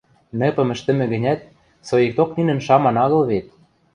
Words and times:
Нэпым 0.39 0.69
ӹштӹмӹ 0.75 1.05
гӹнят, 1.13 1.41
соикток 1.87 2.29
нинӹн 2.37 2.59
шаман 2.65 2.95
агыл 3.03 3.23
вет 3.29 3.47